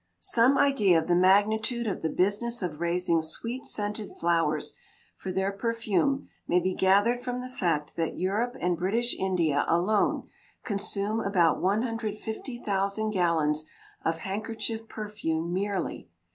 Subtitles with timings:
[0.09, 4.73] = Some idea of the magnitude of the business of raising sweet scented flowers
[5.15, 10.27] for their perfume may be gathered from the fact that Europe and British India alone
[10.63, 13.65] consume about 150,000 gallons
[14.03, 16.09] of handkerchief perfume yearly.